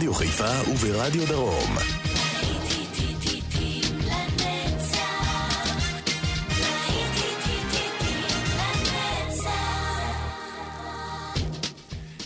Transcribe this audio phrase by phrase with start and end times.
[0.00, 1.76] ברדיו חיפה וברדיו דרום.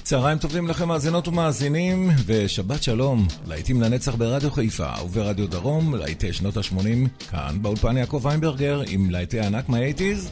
[0.03, 6.57] צהריים טובים לכם מאזינות ומאזינים, ושבת שלום, להיטים לנצח ברדיו חיפה וברדיו דרום, להיטי שנות
[6.57, 10.29] ה-80, כאן באולפן יעקב ויינברגר עם להיטי ענק מה-80's,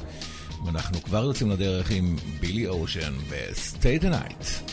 [0.66, 4.71] ואנחנו כבר יוצאים לדרך עם בילי אושן ו-Stay the Night.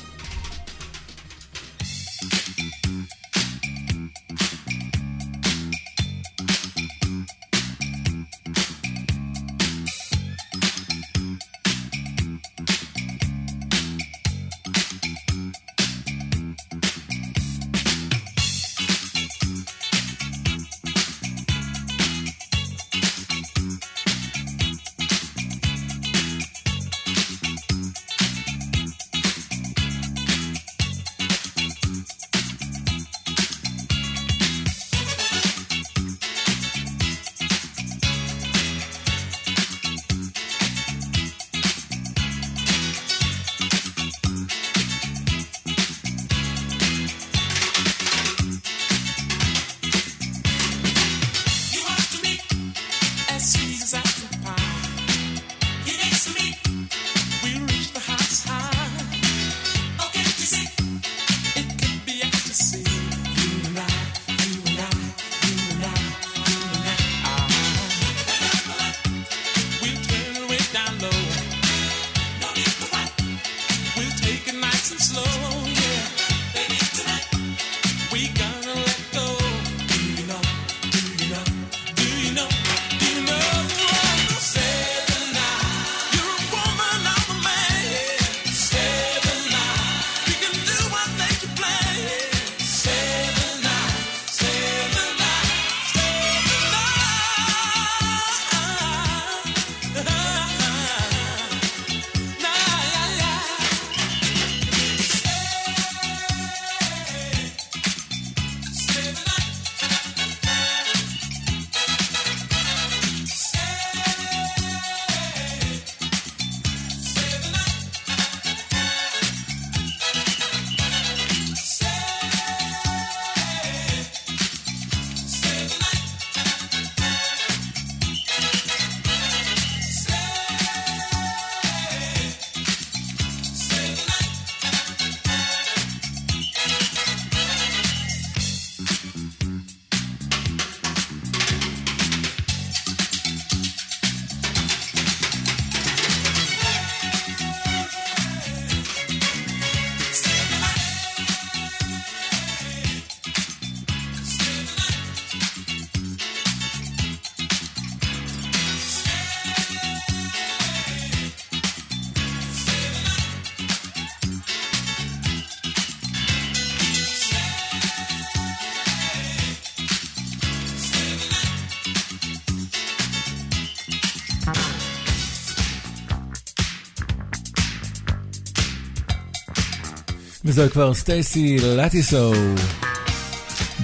[180.58, 182.32] וזוהי כבר סטייסי לטיסו,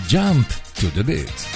[0.08, 1.53] Jump to the beat.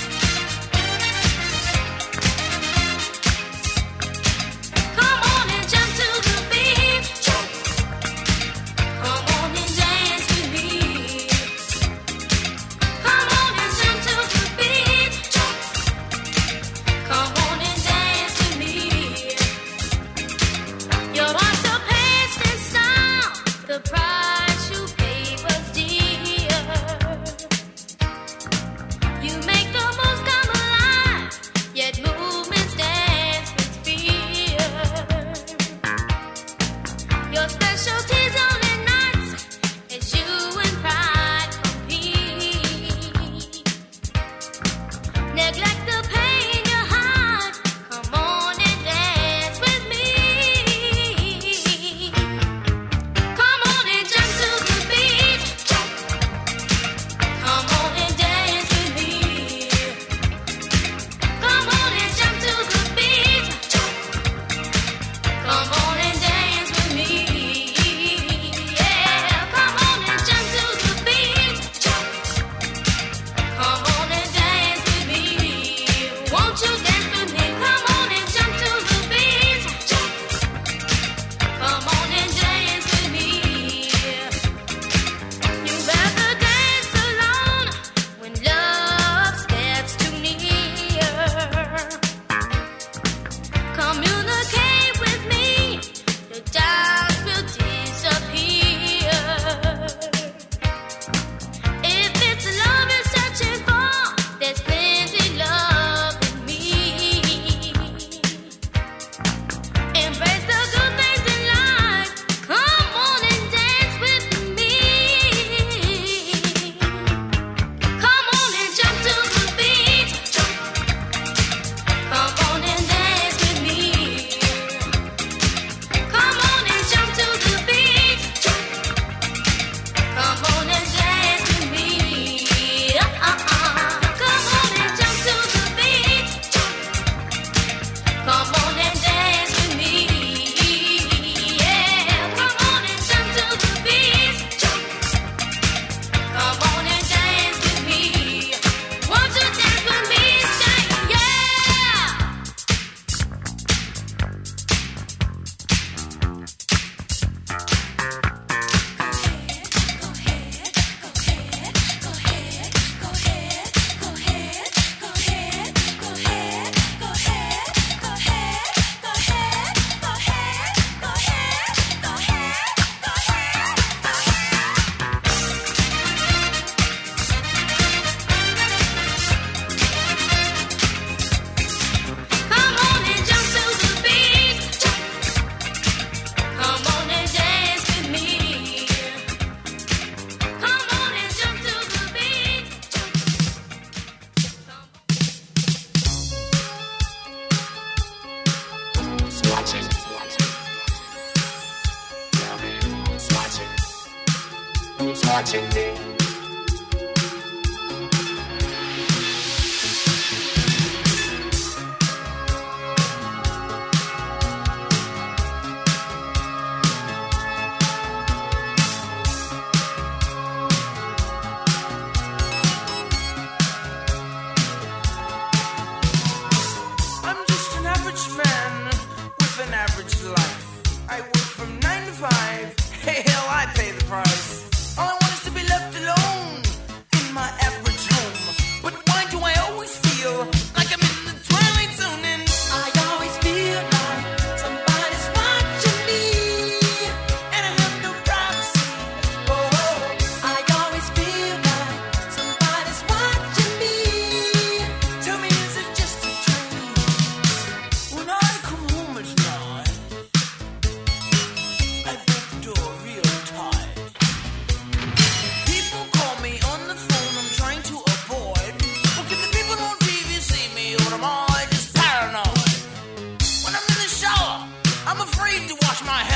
[276.01, 276.28] wash my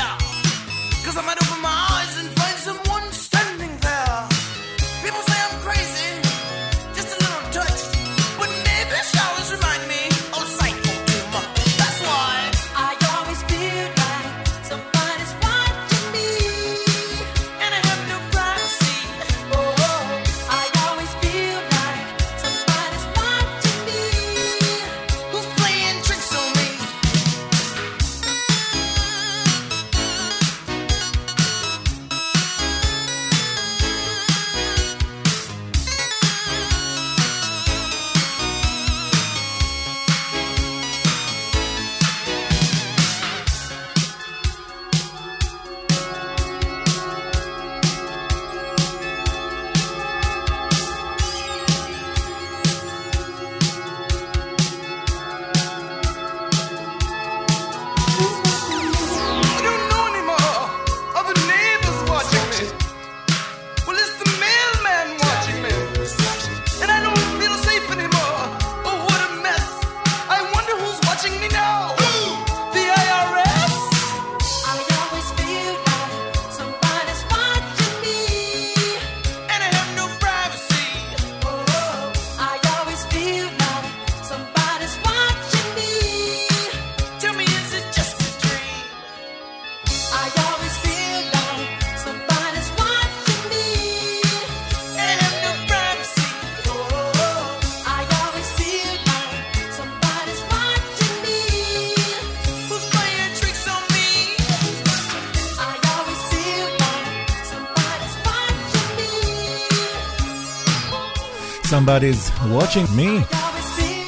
[111.74, 113.36] Somebody's Watching Me.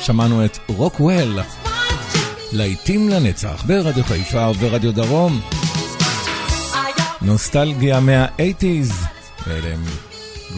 [0.03, 1.39] שמענו את רוקוול,
[2.53, 5.41] להיטים לנצח ברדיו חיפה וברדיו דרום.
[7.23, 8.93] נוסטלגיה מה-80's,
[9.47, 9.85] ואלה הם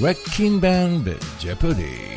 [0.00, 2.16] Greg Kihn Band ב Jeopardy.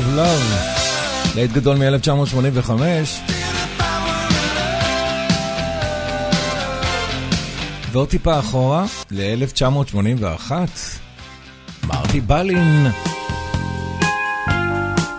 [0.00, 2.70] of Love, להיט גדול מ-1985.
[7.92, 10.52] ועוד טיפה אחורה, ל-1981,
[11.86, 12.86] מרטי בלין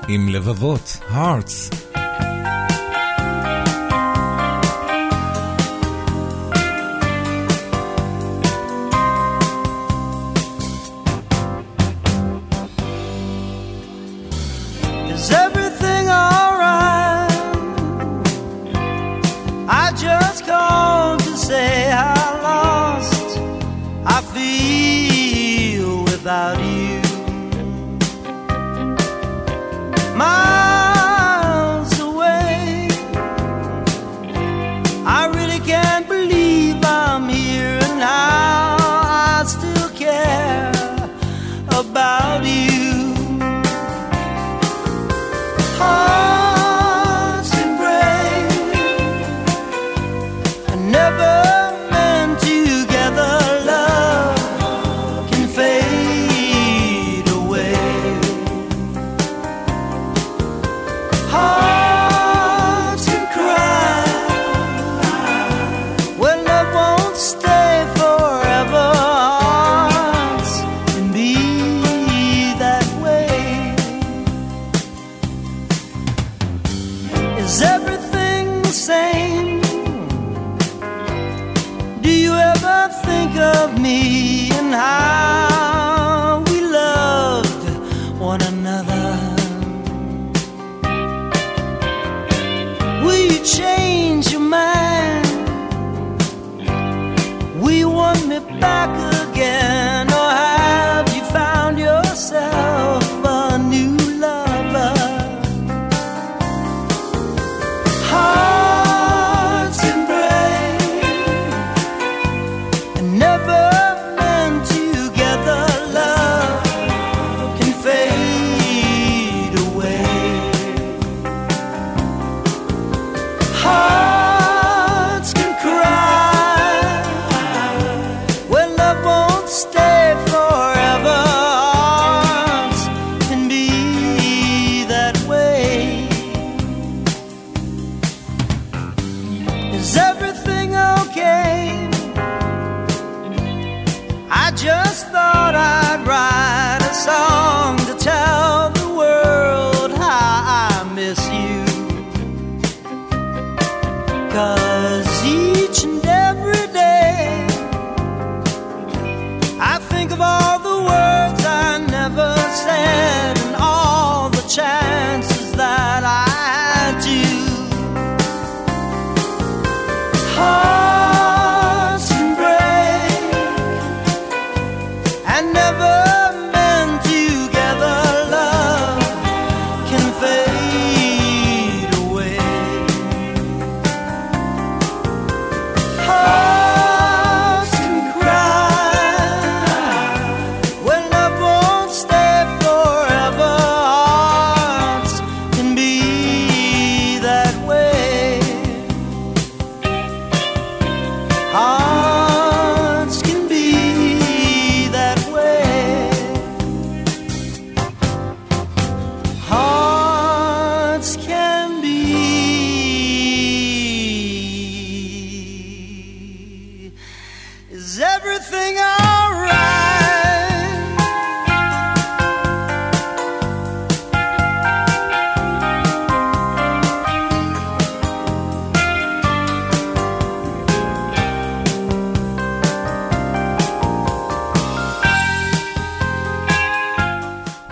[0.08, 1.81] עם לבבות, Hearts.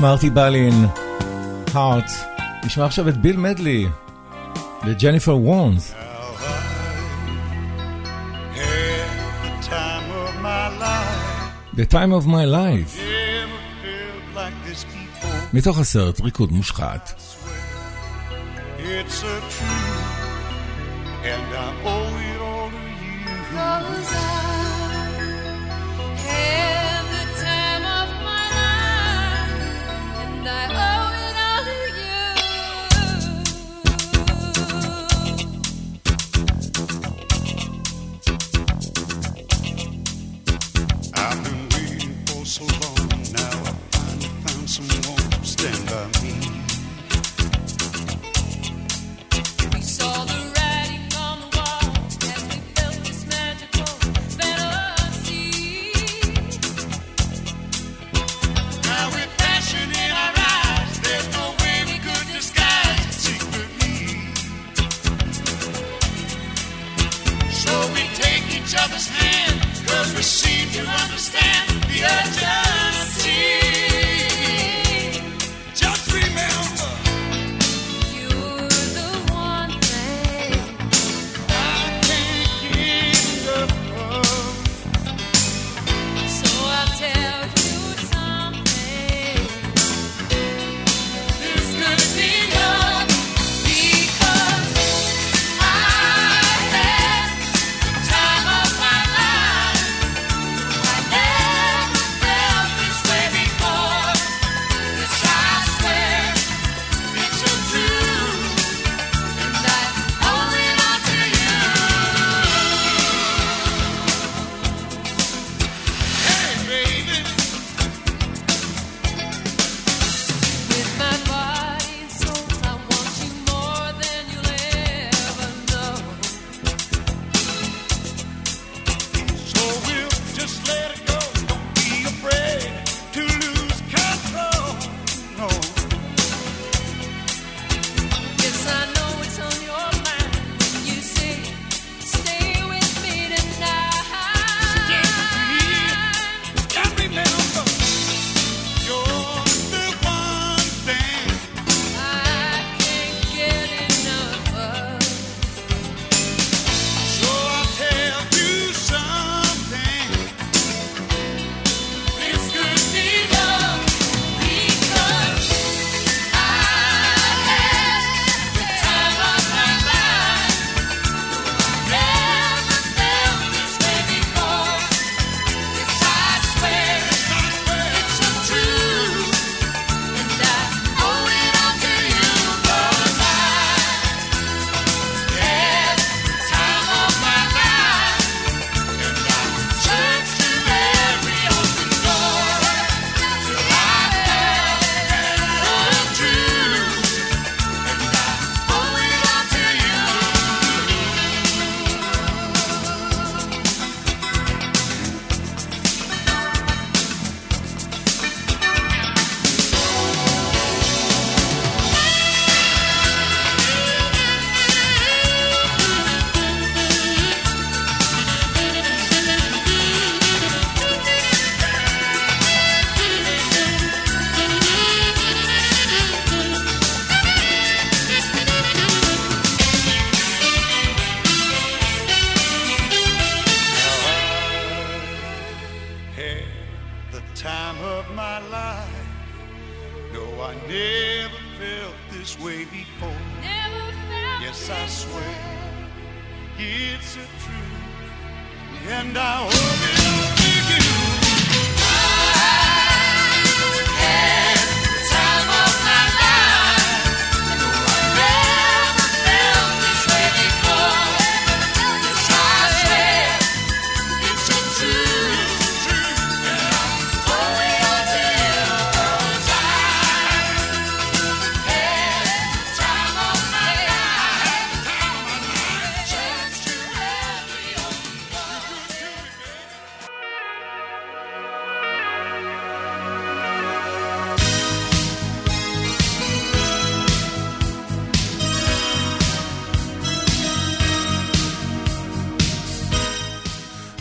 [0.01, 0.85] מרטי בלין,
[1.73, 2.11] הארט.
[2.65, 3.87] נשמע עכשיו את ביל מדלי
[4.85, 5.98] וג'ניפר וורנס.
[11.79, 12.99] The time of my life.
[15.53, 17.18] מתוך הסרט ריקוד מושחת.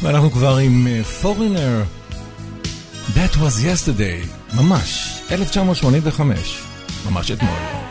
[0.08, 0.86] ואנחנו כבר עם
[1.22, 1.84] Foreigner.
[3.14, 6.62] That was yesterday, ממש, 1985,
[7.10, 7.87] ממש אתמול.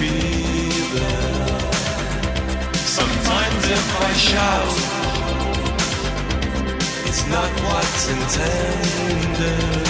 [0.00, 0.10] be
[0.94, 1.60] there.
[2.74, 4.76] Sometimes if I shout,
[7.08, 9.86] it's not what's intended.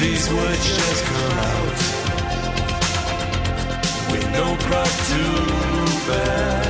[0.00, 1.78] These words just come out
[4.12, 5.22] with no pride to
[6.06, 6.62] bear.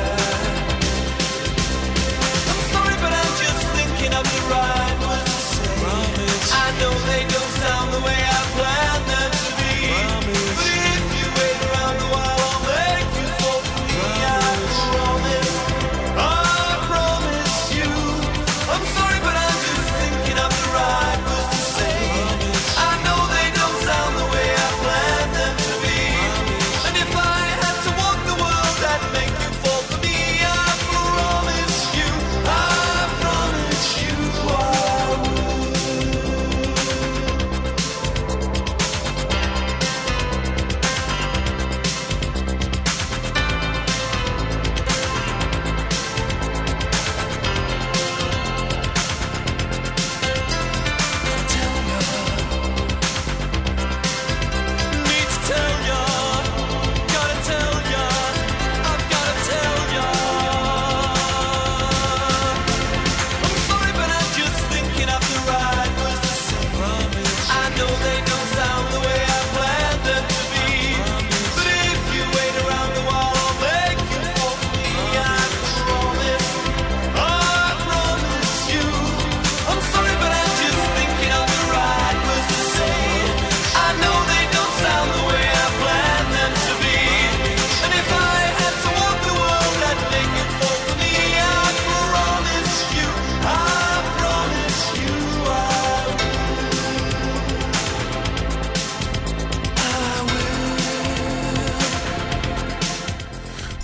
[2.51, 6.57] I'm sorry, but I'm just thinking of the right words to say.
[6.65, 9.34] I know they don't sound the way I planned them.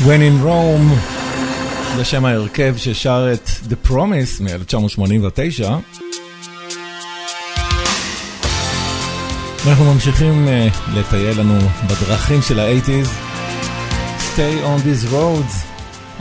[0.07, 0.99] When in Rome,
[1.97, 5.69] זה שם ההרכב ששר את The Promise מ-1989.
[9.67, 13.09] אנחנו ממשיכים uh, לטייל לנו בדרכים של ה-80's.
[14.19, 15.55] Stay on these roads.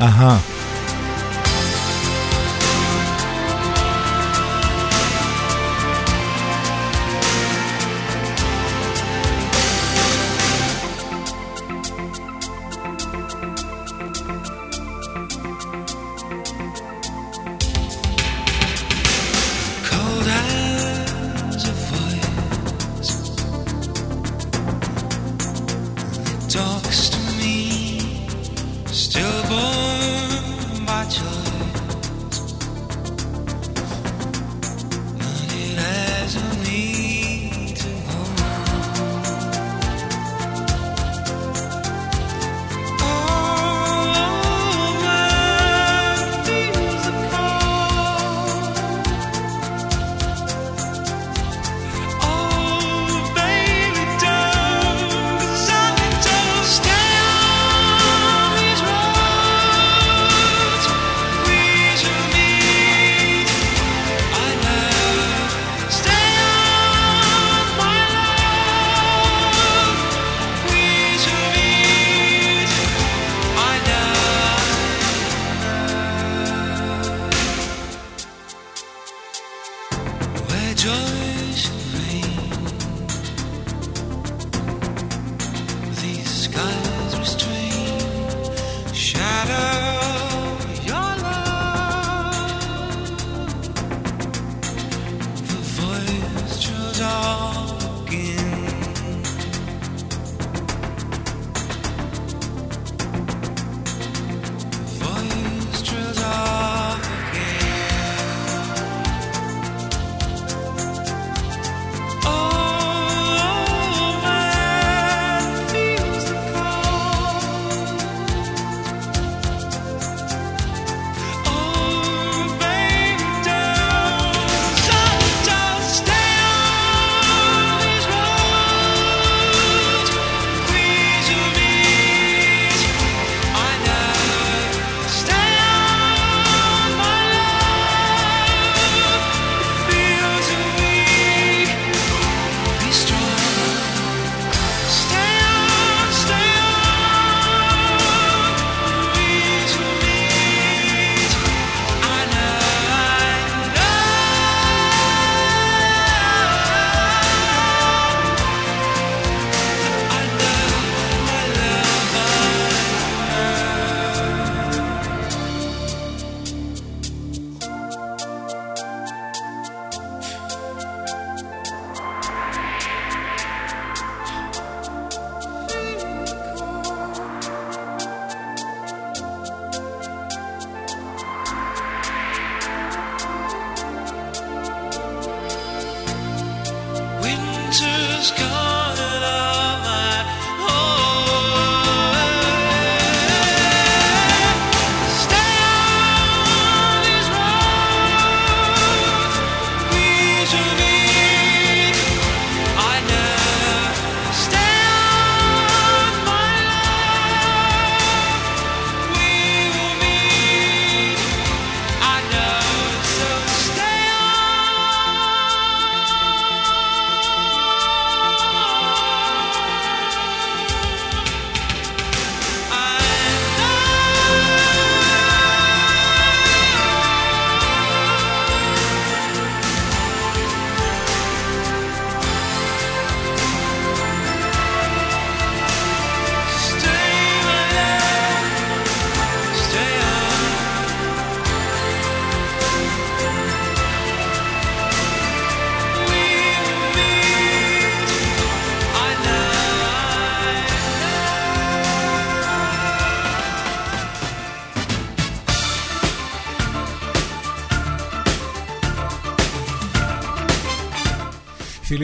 [0.01, 0.37] אהה.
[0.37, 0.58] Uh-huh.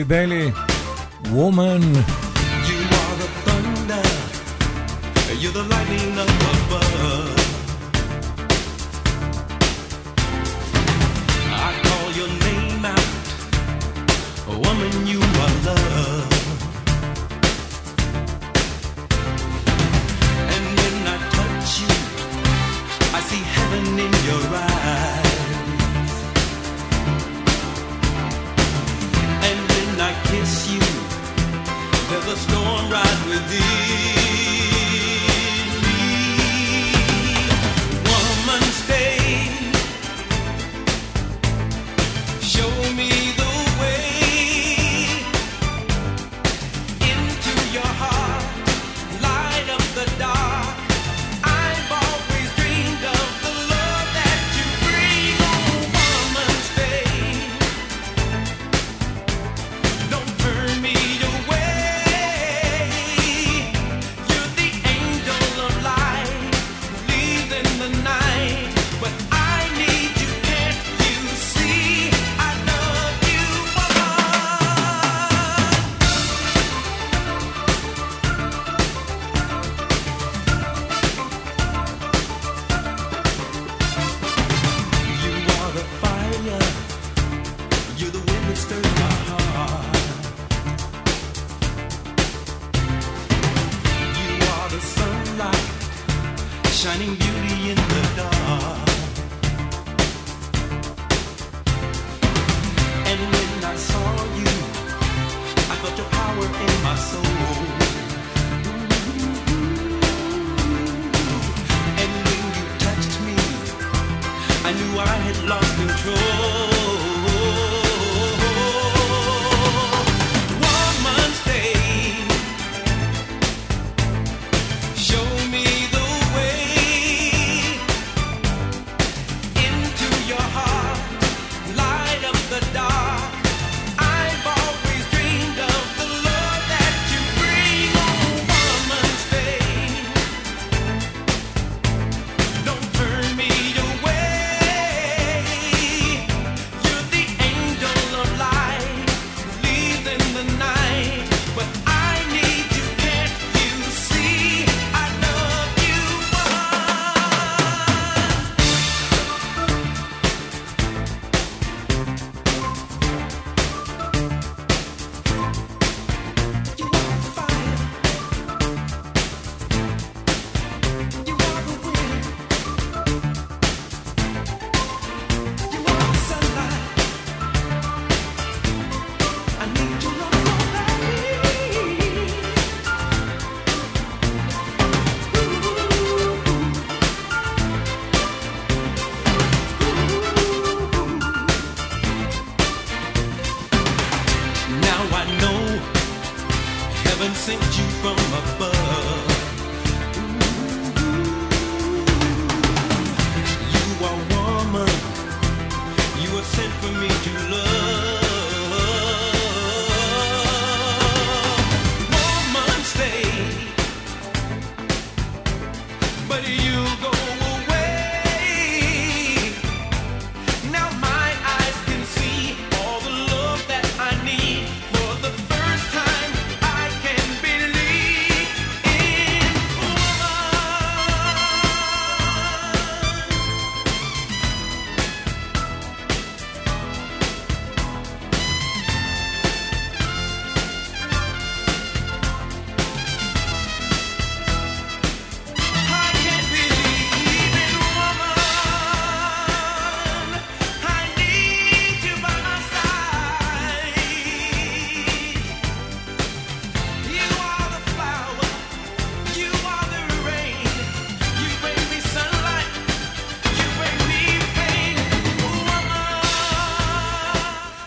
[0.08, 0.52] Bailey,
[1.32, 1.82] Woman.
[1.82, 4.06] You are the thunder,
[5.40, 7.38] you're the lightning up above.
[11.50, 13.10] I call your name out,
[14.46, 16.32] woman, you are love.
[20.54, 21.92] And when I touch you,
[23.12, 24.85] I see heaven in your eyes.
[32.36, 34.25] storm ride with thee.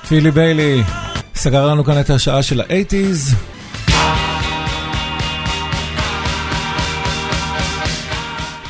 [0.09, 0.83] פיליפ ביילי
[1.35, 3.35] סגר לנו כאן את השעה של ה eighties.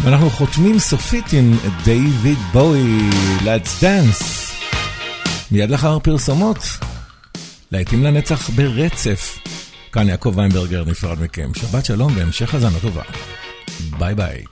[0.03, 3.09] ואנחנו חותמים סופית עם דייוויד בואי,
[3.39, 4.23] Let's Dance.
[5.51, 6.57] מיד לאחר פרסומות,
[7.71, 9.39] להיטים לנצח ברצף.
[9.91, 11.51] כאן יעקב ויינברגר נפרד מכם.
[11.55, 13.03] שבת שלום והמשך האזנה טובה.
[13.99, 14.43] ביי ביי.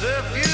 [0.00, 0.49] the future.